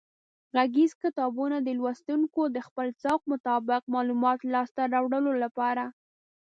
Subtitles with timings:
[0.55, 5.83] غږیز کتابونه د لوستونکو د خپل ذوق مطابق معلوماتو لاسته راوړلو لپاره